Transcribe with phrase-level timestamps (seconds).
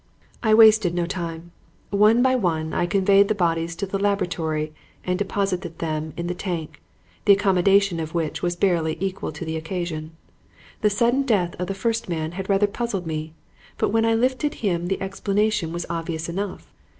[0.41, 1.51] "I wasted no time.
[1.91, 6.33] One by one, I conveyed the bodies to the laboratory and deposited them in the
[6.33, 6.81] tank,
[7.25, 10.17] the accommodation of which was barely equal to the occasion.
[10.81, 13.35] The sudden death of the first man had rather puzzled me,
[13.77, 16.73] but when I lifted him the explanation was obvious enough.